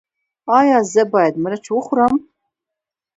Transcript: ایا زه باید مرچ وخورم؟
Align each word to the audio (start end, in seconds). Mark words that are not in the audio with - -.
ایا 0.57 0.77
زه 0.91 1.01
باید 1.13 1.35
مرچ 1.43 1.65
وخورم؟ 1.75 2.13